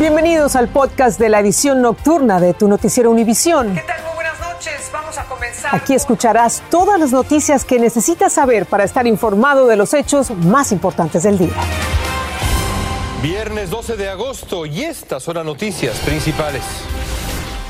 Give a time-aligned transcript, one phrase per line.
[0.00, 3.74] Bienvenidos al podcast de la edición nocturna de tu noticiero Univisión.
[3.74, 4.02] ¿Qué tal?
[4.02, 4.90] Muy buenas noches.
[4.90, 5.74] Vamos a comenzar.
[5.74, 10.72] Aquí escucharás todas las noticias que necesitas saber para estar informado de los hechos más
[10.72, 11.52] importantes del día.
[13.22, 16.62] Viernes 12 de agosto y estas son las noticias principales.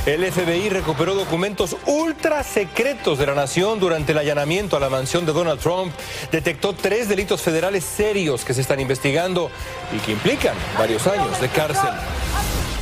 [0.06, 5.26] El FBI recuperó documentos ultra secretos de la nación durante el allanamiento a la mansión
[5.26, 5.92] de Donald Trump.
[6.32, 9.50] Detectó tres delitos federales serios que se están investigando
[9.94, 11.90] y que implican varios años de cárcel.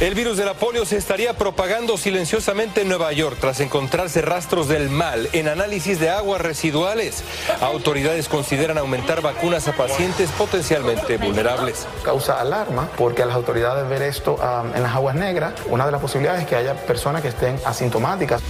[0.01, 4.69] El virus de la polio se estaría propagando silenciosamente en Nueva York tras encontrarse rastros
[4.69, 7.25] del mal en análisis de aguas residuales.
[7.61, 11.89] Autoridades consideran aumentar vacunas a pacientes potencialmente vulnerables.
[12.05, 15.91] Causa alarma porque a las autoridades ver esto um, en las aguas negras, una de
[15.91, 18.41] las posibilidades es que haya personas que estén asintomáticas.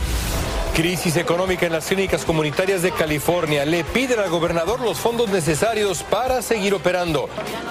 [0.74, 3.64] Crisis económica en las clínicas comunitarias de California.
[3.64, 7.30] Le piden al gobernador los fondos necesarios para seguir operando.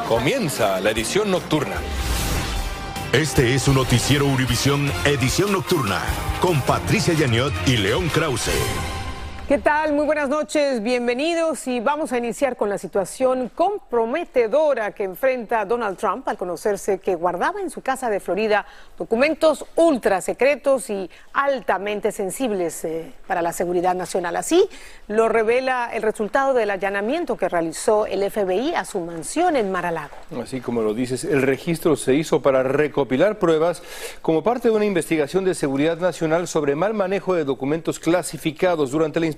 [0.09, 1.76] Comienza la edición nocturna.
[3.14, 6.02] Este es un noticiero Univisión Edición Nocturna
[6.41, 8.52] con Patricia Yaniot y León Krause.
[9.48, 9.93] ¿Qué tal?
[9.93, 15.98] Muy buenas noches, bienvenidos y vamos a iniciar con la situación comprometedora que enfrenta Donald
[15.98, 18.65] Trump al conocerse que guardaba en su casa de Florida
[18.98, 24.35] documentos ultra secretos y altamente sensibles eh, para la seguridad nacional.
[24.35, 24.68] Así
[25.07, 30.18] lo revela el resultado del allanamiento que realizó el FBI a su mansión en Mar-a-Lago.
[30.43, 33.81] Así como lo dices, el registro se hizo para recopilar pruebas
[34.21, 39.21] como parte de una investigación de seguridad nacional sobre mal manejo de documentos clasificados durante
[39.21, 39.37] la inspección,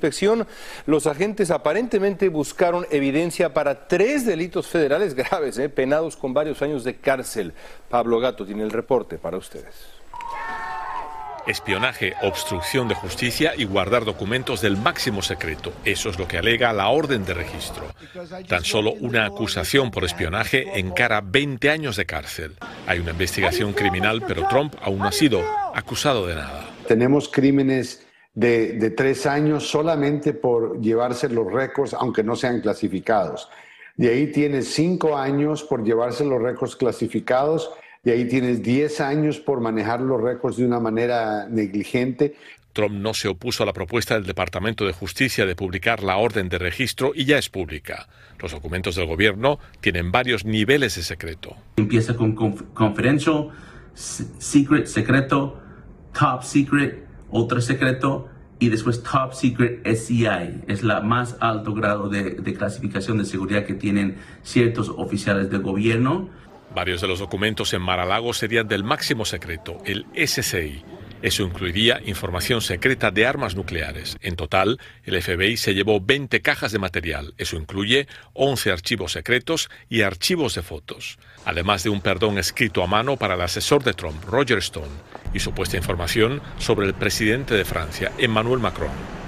[0.85, 6.83] los agentes aparentemente buscaron evidencia para tres delitos federales graves, eh, penados con varios años
[6.83, 7.53] de cárcel.
[7.89, 9.99] Pablo Gato tiene el reporte para ustedes.
[11.47, 15.73] Espionaje, obstrucción de justicia y guardar documentos del máximo secreto.
[15.83, 17.85] Eso es lo que alega la orden de registro.
[18.47, 22.55] Tan solo una acusación por espionaje encara 20 años de cárcel.
[22.85, 25.41] Hay una investigación criminal, pero Trump aún no ha sido
[25.73, 26.67] acusado de nada.
[26.87, 33.49] Tenemos crímenes de, tres años solamente por llevarse los récords, aunque no sean clasificados.
[33.97, 37.71] De ahí tienes cinco años por llevarse los récords clasificados,
[38.03, 42.35] de ahí tienes diez años por manejar los récords de una manera negligente.
[42.71, 46.47] Trump no se opuso a la propuesta del Departamento de Justicia de publicar la orden
[46.47, 48.07] de registro y ya es pública.
[48.39, 51.57] Los documentos del gobierno tienen varios niveles de secreto.
[51.75, 52.33] Empieza con
[52.73, 53.49] conferencial,
[53.95, 55.59] secret, secreto,
[56.17, 58.29] top secret, otro secreto
[58.59, 60.63] y después Top Secret SCI.
[60.67, 65.61] Es la más alto grado de, de clasificación de seguridad que tienen ciertos oficiales del
[65.61, 66.29] gobierno.
[66.75, 70.83] Varios de los documentos en Mar-a-Lago serían del máximo secreto, el SCI.
[71.21, 74.17] Eso incluiría información secreta de armas nucleares.
[74.21, 77.33] En total, el FBI se llevó 20 cajas de material.
[77.37, 82.87] Eso incluye 11 archivos secretos y archivos de fotos, además de un perdón escrito a
[82.87, 84.87] mano para el asesor de Trump, Roger Stone,
[85.33, 89.18] y supuesta información sobre el presidente de Francia, Emmanuel Macron.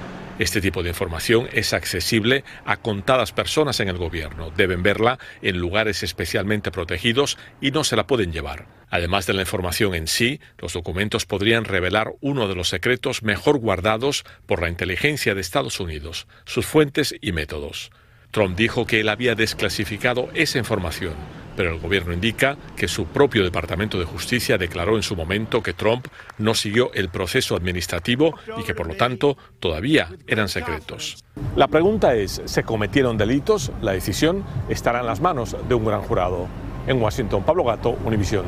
[0.41, 4.49] Este tipo de información es accesible a contadas personas en el gobierno.
[4.49, 8.65] Deben verla en lugares especialmente protegidos y no se la pueden llevar.
[8.89, 13.59] Además de la información en sí, los documentos podrían revelar uno de los secretos mejor
[13.59, 17.91] guardados por la inteligencia de Estados Unidos, sus fuentes y métodos.
[18.31, 21.13] Trump dijo que él había desclasificado esa información,
[21.55, 25.73] pero el gobierno indica que su propio Departamento de Justicia declaró en su momento que
[25.73, 26.07] Trump
[26.37, 31.23] no siguió el proceso administrativo y que por lo tanto todavía eran secretos.
[31.55, 33.71] La pregunta es, ¿se cometieron delitos?
[33.81, 36.47] La decisión estará en las manos de un gran jurado.
[36.87, 38.45] En Washington, Pablo Gato, Univisión.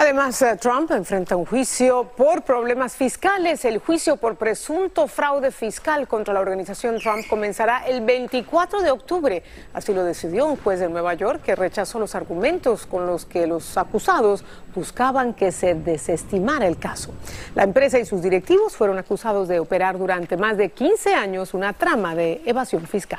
[0.00, 3.64] Además, eh, Trump enfrenta un juicio por problemas fiscales.
[3.64, 9.42] El juicio por presunto fraude fiscal contra la organización Trump comenzará el 24 de octubre.
[9.74, 13.48] Así lo decidió un juez de Nueva York que rechazó los argumentos con los que
[13.48, 17.12] los acusados buscaban que se desestimara el caso.
[17.56, 21.72] La empresa y sus directivos fueron acusados de operar durante más de 15 años una
[21.72, 23.18] trama de evasión fiscal.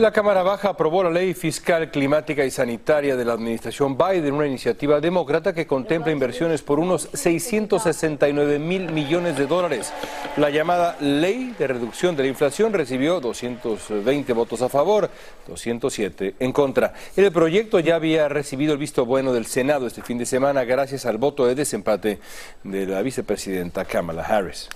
[0.00, 4.46] La Cámara Baja aprobó la ley fiscal, climática y sanitaria de la administración Biden, una
[4.46, 9.92] iniciativa demócrata que contempla inversiones por unos 669 mil millones de dólares.
[10.38, 15.10] La llamada ley de reducción de la inflación recibió 220 votos a favor,
[15.46, 16.94] 207 en contra.
[17.14, 21.04] El proyecto ya había recibido el visto bueno del Senado este fin de semana gracias
[21.04, 22.20] al voto de desempate
[22.64, 24.70] de la vicepresidenta Kamala Harris.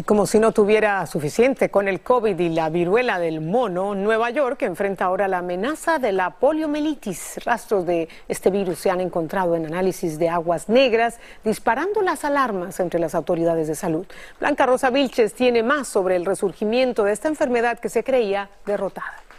[0.00, 4.30] Y como si no tuviera suficiente con el COVID y la viruela del mono, Nueva
[4.30, 7.44] York enfrenta ahora la amenaza de la poliomielitis.
[7.44, 12.80] Rastros de este virus se han encontrado en análisis de aguas negras, disparando las alarmas
[12.80, 14.06] entre las autoridades de salud.
[14.38, 19.29] Blanca Rosa Vilches tiene más sobre el resurgimiento de esta enfermedad que se creía derrotada.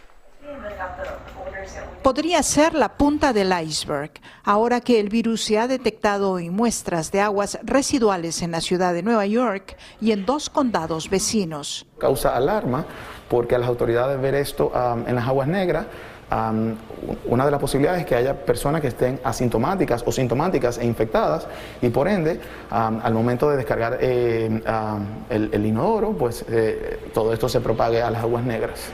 [2.01, 4.12] Podría ser la punta del iceberg,
[4.44, 8.94] ahora que el virus se ha detectado en muestras de aguas residuales en la ciudad
[8.94, 11.86] de Nueva York y en dos condados vecinos.
[12.00, 12.86] Causa alarma
[13.30, 15.86] porque a las autoridades ver esto um, en las aguas negras,
[16.31, 16.75] um,
[17.27, 21.48] una de las posibilidades es que haya personas que estén asintomáticas o sintomáticas e infectadas
[21.81, 24.62] y por ende, um, al momento de descargar eh,
[25.30, 28.92] el, inodoro, pues eh, todo esto se propague a las aguas negras.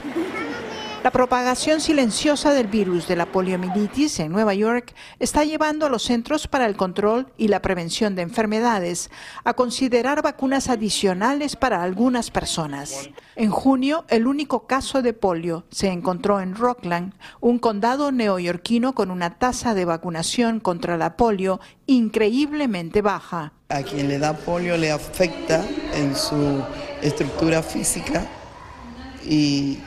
[1.04, 6.02] La propagación silenciosa del virus de la poliomielitis en Nueva York está llevando a los
[6.02, 9.08] Centros para el Control y la Prevención de Enfermedades
[9.44, 13.10] a considerar vacunas adicionales para algunas personas.
[13.36, 19.12] En junio, el único caso de polio se encontró en Rockland, un condado neoyorquino con
[19.12, 23.52] una tasa de vacunación contra la polio increíblemente baja.
[23.68, 26.60] A quien le da polio le afecta en su
[27.02, 28.26] estructura física
[29.24, 29.78] y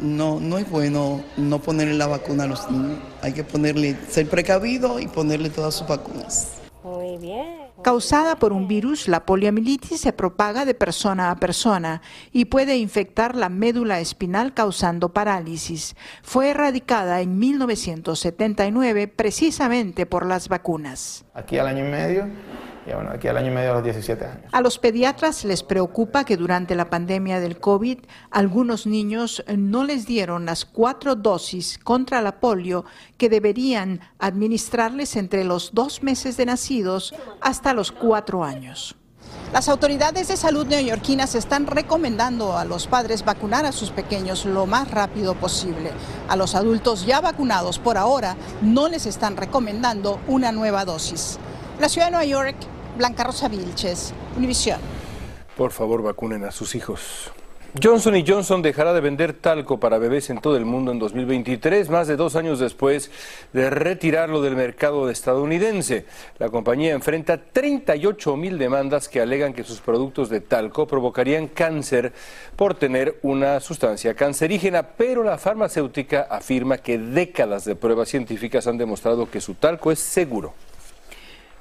[0.00, 2.98] no, no es bueno no ponerle la vacuna a los niños.
[3.20, 6.52] Hay que ponerle, ser precavido y ponerle todas sus vacunas.
[6.82, 7.62] Muy bien.
[7.82, 12.00] Causada por un virus, la poliomielitis se propaga de persona a persona
[12.30, 15.96] y puede infectar la médula espinal causando parálisis.
[16.22, 21.24] Fue erradicada en 1979 precisamente por las vacunas.
[21.34, 22.28] Aquí al año y medio
[22.86, 24.44] y bueno, aquí al año y medio a los 17 años.
[24.52, 27.98] A los pediatras les preocupa que durante la pandemia del COVID
[28.30, 32.84] algunos niños no les dieron las cuatro dosis contra la polio
[33.18, 38.96] que deberían administrarles entre los dos meses de nacidos hasta los cuatro años.
[39.52, 44.66] Las autoridades de salud neoyorquinas están recomendando a los padres vacunar a sus pequeños lo
[44.66, 45.90] más rápido posible.
[46.28, 51.38] A los adultos ya vacunados por ahora no les están recomendando una nueva dosis.
[51.78, 52.56] La ciudad de Nueva York
[52.96, 54.80] Blanca Rosa Vilches, Univisión.
[55.56, 57.32] Por favor, vacunen a sus hijos.
[57.82, 62.06] Johnson Johnson dejará de vender talco para bebés en todo el mundo en 2023, más
[62.06, 63.10] de dos años después
[63.54, 66.04] de retirarlo del mercado estadounidense.
[66.38, 72.12] La compañía enfrenta 38 mil demandas que alegan que sus productos de talco provocarían cáncer
[72.56, 78.76] por tener una sustancia cancerígena, pero la farmacéutica afirma que décadas de pruebas científicas han
[78.76, 80.52] demostrado que su talco es seguro.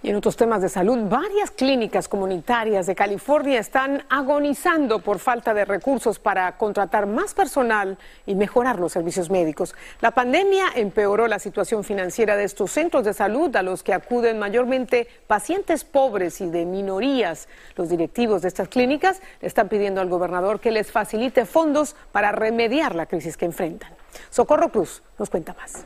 [0.03, 5.53] Y en otros temas de salud, varias clínicas comunitarias de California están agonizando por falta
[5.53, 9.75] de recursos para contratar más personal y mejorar los servicios médicos.
[10.00, 14.39] La pandemia empeoró la situación financiera de estos centros de salud a los que acuden
[14.39, 17.48] mayormente pacientes pobres y de minorías.
[17.75, 22.31] Los directivos de estas clínicas le están pidiendo al gobernador que les facilite fondos para
[22.31, 23.94] remediar la crisis que enfrentan.
[24.31, 25.86] Socorro Cruz nos cuenta más.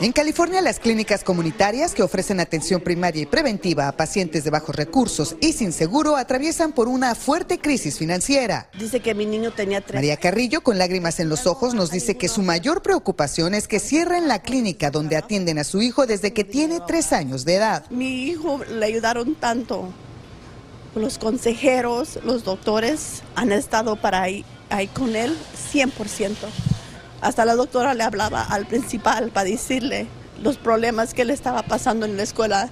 [0.00, 4.74] En California, las clínicas comunitarias que ofrecen atención primaria y preventiva a pacientes de bajos
[4.74, 8.70] recursos y sin seguro atraviesan por una fuerte crisis financiera.
[8.78, 9.96] Dice que mi niño tenía tres.
[9.96, 13.78] María Carrillo, con lágrimas en los ojos, nos dice que su mayor preocupación es que
[13.78, 17.84] cierren la clínica donde atienden a su hijo desde que tiene tres años de edad.
[17.90, 19.90] Mi hijo le ayudaron tanto.
[20.94, 25.36] Los consejeros, los doctores han estado para ahí, ahí con él
[25.72, 26.36] 100%.
[27.20, 30.06] Hasta la doctora le hablaba al principal para decirle
[30.42, 32.70] los problemas que le estaba pasando en la escuela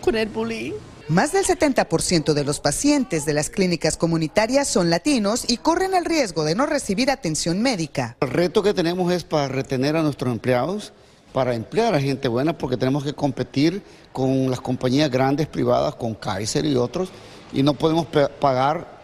[0.00, 0.72] con el bullying.
[1.08, 6.06] Más del 70% de los pacientes de las clínicas comunitarias son latinos y corren el
[6.06, 8.16] riesgo de no recibir atención médica.
[8.20, 10.94] El reto que tenemos es para retener a nuestros empleados,
[11.34, 13.82] para emplear a gente buena, porque tenemos que competir
[14.12, 17.10] con las compañías grandes privadas, con Kaiser y otros,
[17.52, 18.06] y no podemos
[18.40, 19.01] pagar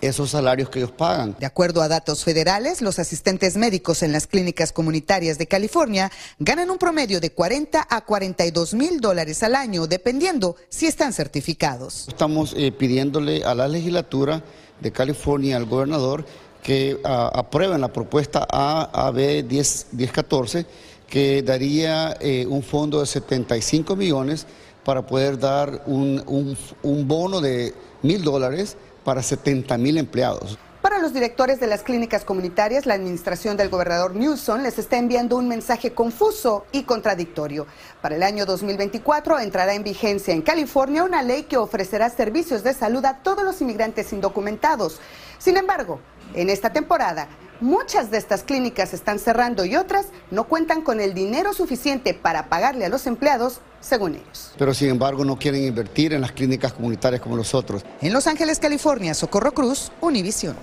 [0.00, 1.36] esos salarios que ellos pagan.
[1.38, 6.70] De acuerdo a datos federales, los asistentes médicos en las clínicas comunitarias de California ganan
[6.70, 12.06] un promedio de 40 a 42 mil dólares al año, dependiendo si están certificados.
[12.08, 14.42] Estamos eh, pidiéndole a la legislatura
[14.80, 16.24] de California, al gobernador,
[16.62, 19.44] que ah, aprueben la propuesta AAB
[19.92, 20.66] 1014,
[21.08, 24.46] que daría eh, un fondo de 75 millones
[24.84, 28.76] para poder dar un, un bono de mil dólares
[29.08, 30.58] para 70 mil empleados.
[30.82, 35.38] Para los directores de las clínicas comunitarias, la administración del gobernador Newsom les está enviando
[35.38, 37.66] un mensaje confuso y contradictorio.
[38.02, 42.74] Para el año 2024 entrará en vigencia en California una ley que ofrecerá servicios de
[42.74, 45.00] salud a todos los inmigrantes indocumentados.
[45.38, 46.00] Sin embargo,
[46.34, 47.28] en esta temporada,
[47.60, 52.48] Muchas de estas clínicas están cerrando y otras no cuentan con el dinero suficiente para
[52.48, 54.52] pagarle a los empleados, según ellos.
[54.56, 57.84] Pero sin embargo no quieren invertir en las clínicas comunitarias como nosotros.
[58.00, 60.56] En Los Ángeles, California, Socorro Cruz, Univisión.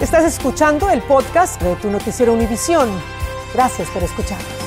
[0.00, 2.88] Estás escuchando el podcast de tu noticiero Univisión.
[3.52, 4.59] Gracias por escucharnos.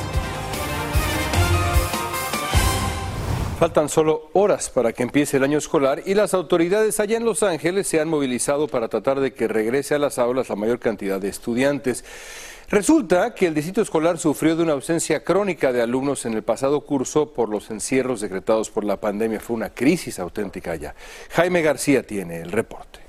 [3.63, 7.43] Faltan solo horas para que empiece el año escolar y las autoridades allá en Los
[7.43, 11.17] Ángeles se han movilizado para tratar de que regrese a las aulas la mayor cantidad
[11.21, 12.03] de estudiantes.
[12.67, 16.81] Resulta que el distrito escolar sufrió de una ausencia crónica de alumnos en el pasado
[16.81, 19.39] curso por los encierros decretados por la pandemia.
[19.39, 20.93] Fue una crisis auténtica allá.
[21.29, 22.99] Jaime García tiene el reporte.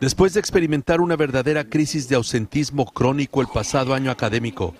[0.00, 4.74] Después de experimentar una verdadera crisis de ausentismo crónico el pasado año académico,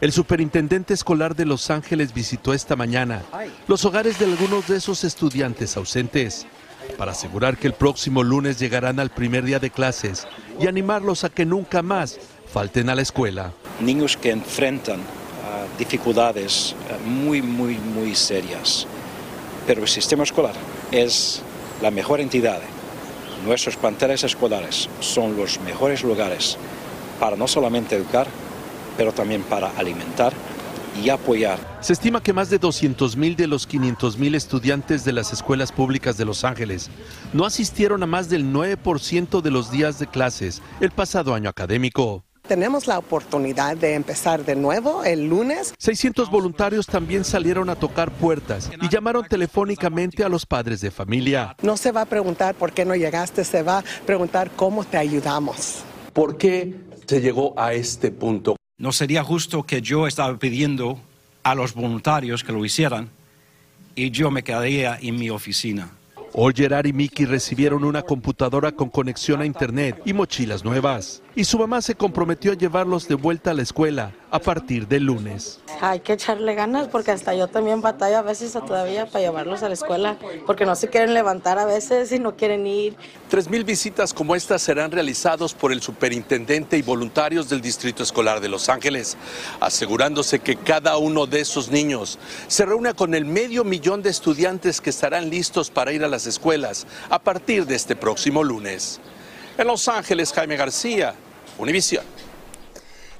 [0.00, 3.22] el superintendente escolar de Los Ángeles visitó esta mañana
[3.66, 6.46] los hogares de algunos de esos estudiantes ausentes
[6.98, 10.26] para asegurar que el próximo lunes llegarán al primer día de clases
[10.60, 12.18] y animarlos a que nunca más
[12.52, 13.52] falten a la escuela.
[13.80, 18.86] Niños que enfrentan ah, dificultades ah, muy, muy, muy serias,
[19.66, 20.54] pero el sistema escolar
[20.92, 21.42] es
[21.82, 22.60] la mejor entidad.
[23.44, 26.56] Nuestros planteles escolares son los mejores lugares
[27.18, 28.26] para no solamente educar,
[28.96, 30.32] pero también para alimentar
[31.02, 31.58] y apoyar.
[31.80, 36.24] Se estima que más de 200.000 de los 500.000 estudiantes de las escuelas públicas de
[36.24, 36.90] Los Ángeles
[37.32, 42.24] no asistieron a más del 9% de los días de clases el pasado año académico.
[42.48, 45.74] Tenemos la oportunidad de empezar de nuevo el lunes.
[45.78, 51.56] 600 voluntarios también salieron a tocar puertas y llamaron telefónicamente a los padres de familia.
[51.62, 54.96] No se va a preguntar por qué no llegaste, se va a preguntar cómo te
[54.96, 55.82] ayudamos.
[56.12, 56.76] ¿Por qué
[57.06, 58.56] se llegó a este punto?
[58.78, 61.00] No sería justo que yo estaba pidiendo
[61.42, 63.08] a los voluntarios que lo hicieran
[63.94, 65.92] y yo me quedaría en mi oficina.
[66.34, 71.22] Hoy Gerard y Mickey recibieron una computadora con conexión a Internet y mochilas nuevas.
[71.38, 75.04] Y su mamá se comprometió a llevarlos de vuelta a la escuela a partir del
[75.04, 75.60] lunes.
[75.82, 79.68] Hay que echarle ganas porque hasta yo también batallo a veces todavía para llevarlos a
[79.68, 80.16] la escuela
[80.46, 82.96] porque no se quieren levantar a veces y no quieren ir.
[83.28, 88.40] Tres mil visitas como esta serán realizados por el superintendente y voluntarios del Distrito Escolar
[88.40, 89.18] de Los Ángeles,
[89.60, 94.80] asegurándose que cada uno de esos niños se reúna con el medio millón de estudiantes
[94.80, 99.00] que estarán listos para ir a las escuelas a partir de este próximo lunes.
[99.58, 101.14] En Los Ángeles, Jaime García,
[101.58, 102.04] Univisión.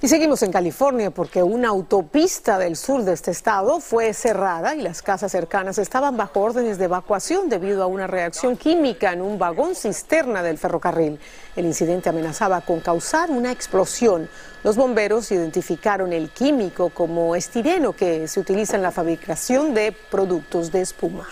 [0.03, 4.83] Y seguimos en California porque una autopista del sur de este estado fue cerrada y
[4.83, 9.39] las casas cercanas estaban bajo órdenes de evacuación debido a una reacción química en un
[9.39, 11.19] vagón cisterna del ferrocarril.
[11.57, 14.29] El incidente amenazaba con causar una explosión.
[14.65, 20.71] Los bomberos identificaron el químico como estireno que se utiliza en la fabricación de productos
[20.73, 21.27] de espuma.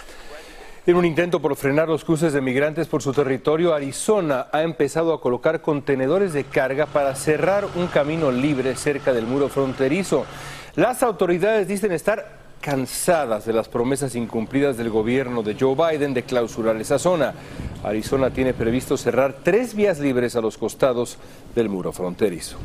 [0.87, 5.15] En un intento por frenar los cruces de migrantes por su territorio, Arizona ha empezado
[5.15, 10.27] a colocar contenedores de carga para cerrar un camino libre cerca del muro fronterizo.
[10.77, 16.25] Las autoridades dicen estar cansadas de las promesas incumplidas del gobierno de Joe Biden de
[16.25, 17.33] clausurar esa zona.
[17.83, 21.17] Arizona tiene previsto cerrar tres vías libres a los costados
[21.55, 22.59] del muro fronterizo.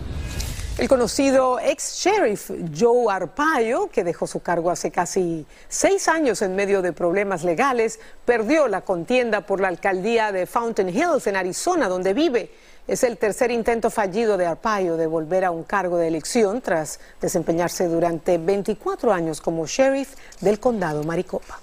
[0.80, 6.56] El conocido ex sheriff Joe Arpaio, que dejó su cargo hace casi seis años en
[6.56, 11.90] medio de problemas legales, perdió la contienda por la alcaldía de Fountain Hills en Arizona,
[11.90, 12.54] donde vive.
[12.88, 17.02] Es el tercer intento fallido de Arpaio de volver a un cargo de elección tras
[17.20, 21.60] desempeñarse durante 24 años como sheriff del condado Maricopa.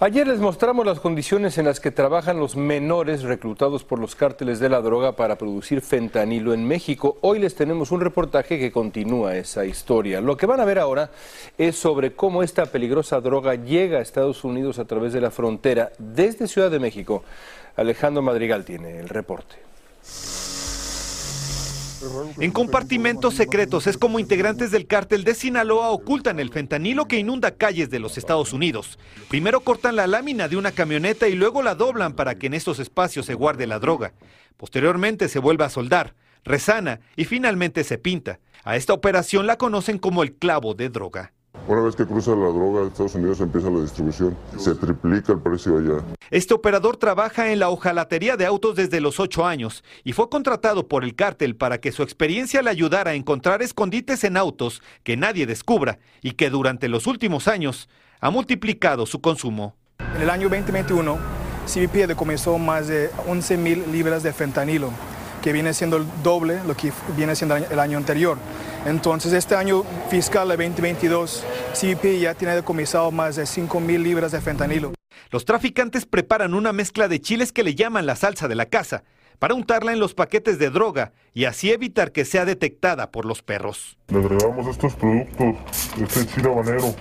[0.00, 4.60] Ayer les mostramos las condiciones en las que trabajan los menores reclutados por los cárteles
[4.60, 7.18] de la droga para producir fentanilo en México.
[7.20, 10.20] Hoy les tenemos un reportaje que continúa esa historia.
[10.20, 11.10] Lo que van a ver ahora
[11.58, 15.90] es sobre cómo esta peligrosa droga llega a Estados Unidos a través de la frontera
[15.98, 17.24] desde Ciudad de México.
[17.74, 19.56] Alejandro Madrigal tiene el reporte.
[22.38, 27.52] En compartimentos secretos es como integrantes del cártel de Sinaloa ocultan el fentanilo que inunda
[27.52, 28.98] calles de los Estados Unidos.
[29.28, 32.78] Primero cortan la lámina de una camioneta y luego la doblan para que en estos
[32.78, 34.12] espacios se guarde la droga.
[34.56, 36.14] Posteriormente se vuelve a soldar,
[36.44, 38.40] resana y finalmente se pinta.
[38.64, 41.32] A esta operación la conocen como el clavo de droga.
[41.68, 44.34] Una vez que cruza la droga de Estados Unidos empieza la distribución.
[44.56, 46.02] Se triplica el precio allá.
[46.30, 50.88] Este operador trabaja en la hojalatería de autos desde los ocho años y fue contratado
[50.88, 55.18] por el cártel para que su experiencia le ayudara a encontrar escondites en autos que
[55.18, 57.90] nadie descubra y que durante los últimos años
[58.22, 59.76] ha multiplicado su consumo.
[60.16, 61.18] En el año 2021,
[61.66, 64.90] CBP decomisó más de 11 mil libras de fentanilo,
[65.42, 68.38] que viene siendo el doble lo que viene siendo el año anterior.
[68.86, 74.32] Entonces, este año fiscal de 2022, CBP ya tiene decomisado más de 5 mil libras
[74.32, 74.92] de fentanilo.
[75.30, 79.04] Los traficantes preparan una mezcla de chiles que le llaman la salsa de la casa
[79.38, 83.42] para untarla en los paquetes de droga y así evitar que sea detectada por los
[83.42, 83.98] perros.
[84.08, 85.56] Le agregamos estos productos,
[86.00, 86.94] este chile habanero.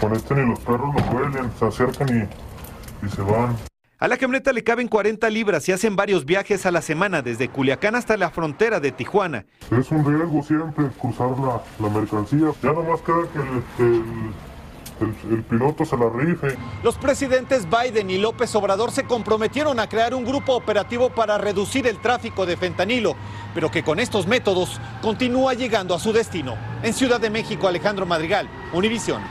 [0.00, 3.56] Con este ni los perros lo huelen, se acercan y, y se van.
[3.98, 7.48] A la camioneta le caben 40 libras y hacen varios viajes a la semana desde
[7.48, 9.46] Culiacán hasta la frontera de Tijuana.
[9.70, 12.52] Es un riesgo siempre cruzar la, la mercancía.
[12.62, 13.38] Ya nomás queda que
[13.82, 14.04] el,
[15.00, 16.58] el, el, piloto se la rife.
[16.82, 21.86] Los presidentes Biden y López Obrador se comprometieron a crear un grupo operativo para reducir
[21.86, 23.16] el tráfico de fentanilo,
[23.54, 26.54] pero que con estos métodos continúa llegando a su destino.
[26.82, 29.22] En Ciudad de México, Alejandro Madrigal, Univisión.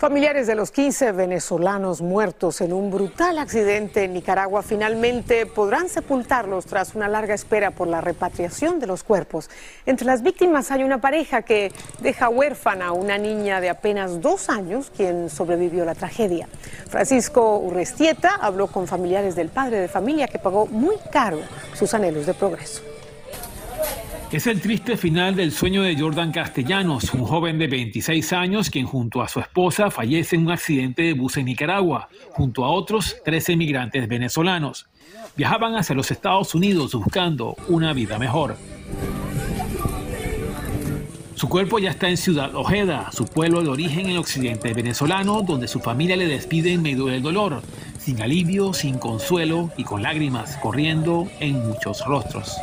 [0.00, 6.64] Familiares de los 15 venezolanos muertos en un brutal accidente en Nicaragua finalmente podrán sepultarlos
[6.64, 9.50] tras una larga espera por la repatriación de los cuerpos.
[9.84, 14.48] Entre las víctimas hay una pareja que deja huérfana a una niña de apenas dos
[14.48, 16.48] años quien sobrevivió a la tragedia.
[16.88, 21.40] Francisco Urrestieta habló con familiares del padre de familia que pagó muy caro
[21.74, 22.89] sus anhelos de progreso.
[24.32, 28.86] Es el triste final del sueño de Jordan Castellanos, un joven de 26 años quien
[28.86, 33.16] junto a su esposa fallece en un accidente de bus en Nicaragua, junto a otros
[33.24, 34.86] 13 migrantes venezolanos.
[35.36, 38.56] Viajaban hacia los Estados Unidos buscando una vida mejor.
[41.34, 45.42] Su cuerpo ya está en Ciudad Ojeda, su pueblo de origen en el occidente venezolano,
[45.42, 47.62] donde su familia le despide en medio del dolor,
[47.98, 52.58] sin alivio, sin consuelo y con lágrimas corriendo en muchos rostros.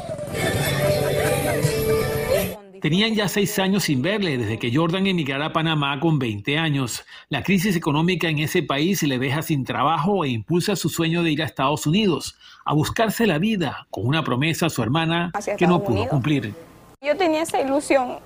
[2.82, 7.06] Tenían ya seis años sin verle desde que Jordan emigrara a Panamá con 20 años.
[7.30, 11.32] La crisis económica en ese país le deja sin trabajo e impulsa su sueño de
[11.32, 15.68] ir a Estados Unidos, a buscarse la vida, con una promesa a su hermana que
[15.68, 16.54] no pudo cumplir.
[17.02, 18.20] Yo tenía esa ilusión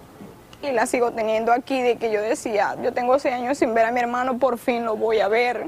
[0.64, 3.86] y la sigo teniendo aquí de que yo decía, yo tengo seis años sin ver
[3.86, 5.68] a mi hermano, por fin lo voy a ver.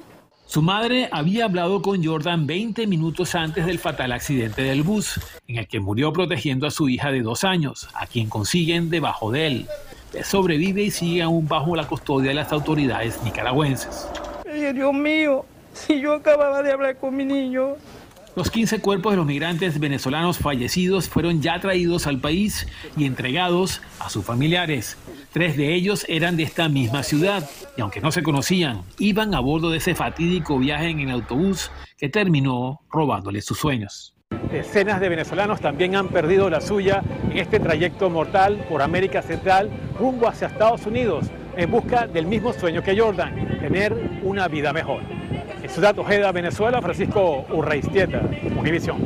[0.54, 5.58] Su madre había hablado con Jordan 20 minutos antes del fatal accidente del bus, en
[5.58, 9.48] el que murió protegiendo a su hija de dos años, a quien consiguen debajo de
[9.48, 9.68] él.
[10.24, 14.08] sobrevive y sigue aún bajo la custodia de las autoridades nicaragüenses.
[14.76, 15.44] Dios mío,
[15.74, 17.70] si yo acababa de hablar con mi niño,
[18.36, 23.82] los 15 cuerpos de los migrantes venezolanos fallecidos fueron ya traídos al país y entregados
[24.00, 24.98] a sus familiares.
[25.32, 27.48] Tres de ellos eran de esta misma ciudad
[27.78, 31.72] y aunque no se conocían, iban a bordo de ese fatídico viaje en el autobús
[31.98, 34.16] que terminó robándoles sus sueños.
[34.52, 39.70] Decenas de venezolanos también han perdido la suya en este trayecto mortal por América Central
[40.00, 45.04] rumbo hacia Estados Unidos en busca del mismo sueño que Jordan, tener una vida mejor.
[45.64, 48.20] En Ciudad Ojeda, Venezuela, Francisco Urreistieta,
[48.60, 48.98] Univisión.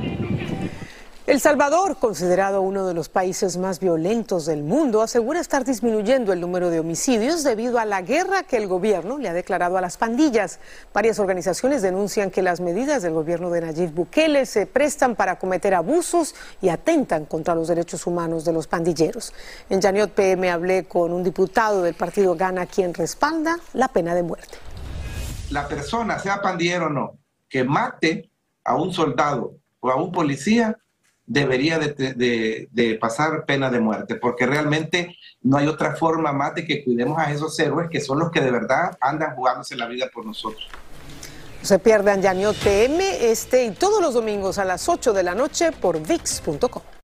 [1.27, 6.41] El Salvador, considerado uno de los países más violentos del mundo, asegura estar disminuyendo el
[6.41, 9.97] número de homicidios debido a la guerra que el gobierno le ha declarado a las
[9.97, 10.59] pandillas.
[10.95, 15.75] Varias organizaciones denuncian que las medidas del gobierno de Nayib Bukele se prestan para cometer
[15.75, 19.31] abusos y atentan contra los derechos humanos de los pandilleros.
[19.69, 24.23] En Janiot PM hablé con un diputado del partido Gana quien respalda la pena de
[24.23, 24.57] muerte
[25.51, 27.17] la persona, sea pandillero o no,
[27.49, 28.29] que mate
[28.63, 30.77] a un soldado o a un policía,
[31.25, 36.83] debería de, pasar pena de muerte, porque realmente no hay otra forma más de que
[36.83, 40.25] cuidemos a esos héroes que son los que de verdad andan jugándose la vida por
[40.25, 40.67] nosotros.
[41.61, 45.71] Se pierdan Yanio TM este y todos los domingos a las 8 de la noche
[45.73, 46.96] por VIX.com.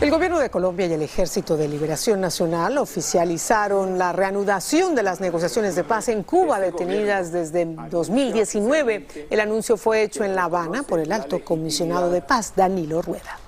[0.00, 5.20] El gobierno de Colombia y el Ejército de Liberación Nacional oficializaron la reanudación de las
[5.20, 9.26] negociaciones de paz en Cuba detenidas desde 2019.
[9.28, 13.40] El anuncio fue hecho en La Habana por el alto comisionado de paz, Danilo Rueda.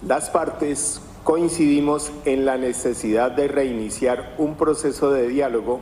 [0.00, 5.80] Las partes coincidimos en la necesidad de reiniciar un proceso de diálogo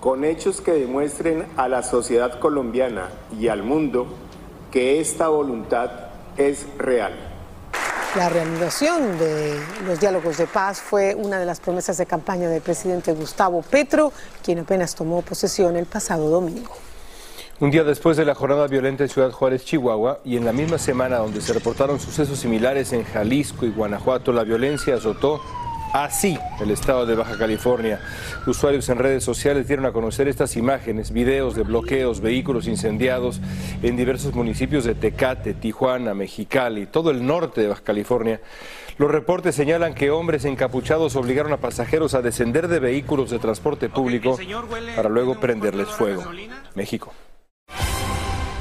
[0.00, 4.08] con hechos que demuestren a la sociedad colombiana y al mundo
[4.72, 5.90] que esta voluntad
[6.36, 7.31] es real.
[8.14, 12.60] La reanudación de los diálogos de paz fue una de las promesas de campaña del
[12.60, 14.12] presidente Gustavo Petro,
[14.44, 16.72] quien apenas tomó posesión el pasado domingo.
[17.58, 20.76] Un día después de la jornada violenta en Ciudad Juárez, Chihuahua, y en la misma
[20.76, 25.40] semana donde se reportaron sucesos similares en Jalisco y Guanajuato, la violencia azotó
[25.92, 28.00] Así, el estado de Baja California.
[28.46, 33.42] Usuarios en redes sociales dieron a conocer estas imágenes, videos de bloqueos, vehículos incendiados
[33.82, 38.40] en diversos municipios de Tecate, Tijuana, Mexicali, todo el norte de Baja California.
[38.96, 43.90] Los reportes señalan que hombres encapuchados obligaron a pasajeros a descender de vehículos de transporte
[43.90, 44.38] público
[44.96, 46.24] para luego prenderles fuego.
[46.74, 47.12] México.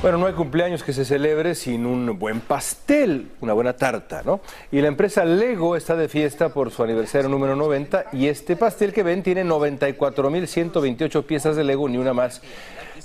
[0.02, 4.42] Bueno, no hay cumpleaños que se celebre sin un buen pastel, una buena tarta, ¿no?
[4.72, 8.94] Y la empresa Lego está de fiesta por su aniversario número 90 y este pastel
[8.94, 12.42] que ven tiene 94.128 piezas de Lego, ni una más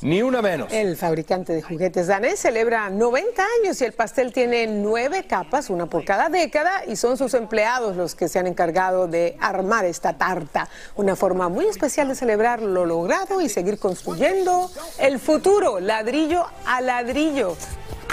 [0.02, 0.72] ni una menos.
[0.72, 5.87] El fabricante de juguetes danés celebra 90 años y el pastel tiene nueve capas, una
[5.87, 10.14] por cada década, y son sus empleados los que se han encargado de armar esta
[10.14, 10.68] tarta.
[10.96, 16.80] Una forma muy especial de celebrar lo logrado y seguir construyendo el futuro, ladrillo a
[16.80, 17.56] ladrillo.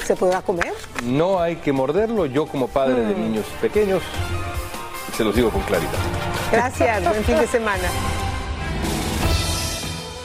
[0.06, 0.74] ¿Se podrá comer?
[1.04, 2.26] No hay que morderlo.
[2.26, 3.22] Yo como padre de mm.
[3.22, 4.04] niños pequeños,
[5.15, 5.91] se los digo con claridad.
[6.52, 7.88] Gracias, buen fin de semana.